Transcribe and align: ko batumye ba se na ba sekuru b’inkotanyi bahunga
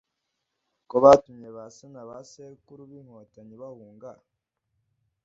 ko 0.89 0.95
batumye 1.03 1.49
ba 1.57 1.65
se 1.75 1.85
na 1.93 2.03
ba 2.09 2.17
sekuru 2.31 2.81
b’inkotanyi 2.89 3.55
bahunga 3.61 4.11